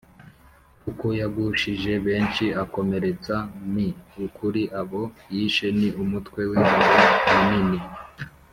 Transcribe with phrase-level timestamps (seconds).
[0.83, 3.35] kuko yagushije benshi abakomeretsa,
[3.73, 3.87] ni
[4.25, 5.01] ukuri, abo
[5.33, 6.93] yishe ni umutwe w’ingabo
[7.39, 7.79] munini